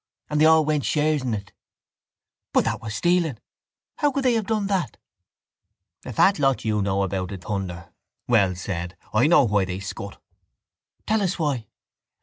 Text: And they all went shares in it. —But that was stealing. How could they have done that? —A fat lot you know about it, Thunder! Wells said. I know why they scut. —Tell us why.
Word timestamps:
And 0.31 0.41
they 0.41 0.45
all 0.45 0.65
went 0.65 0.83
shares 0.83 1.21
in 1.21 1.35
it. 1.35 1.53
—But 2.53 2.65
that 2.65 2.81
was 2.81 2.95
stealing. 2.95 3.37
How 3.97 4.11
could 4.11 4.25
they 4.25 4.33
have 4.33 4.47
done 4.47 4.65
that? 4.65 4.97
—A 6.05 6.11
fat 6.11 6.39
lot 6.39 6.65
you 6.65 6.81
know 6.81 7.03
about 7.03 7.31
it, 7.31 7.43
Thunder! 7.43 7.93
Wells 8.27 8.61
said. 8.61 8.97
I 9.13 9.27
know 9.27 9.43
why 9.43 9.65
they 9.65 9.79
scut. 9.79 10.19
—Tell 11.05 11.21
us 11.21 11.37
why. 11.37 11.67